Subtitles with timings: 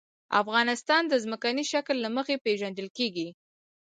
[0.41, 3.27] افغانستان د ځمکنی شکل له مخې پېژندل کېږي.